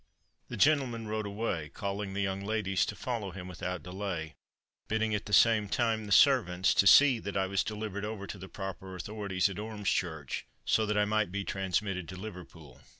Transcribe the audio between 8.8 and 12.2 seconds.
authorities at Ormschurch, so that I might be transmitted to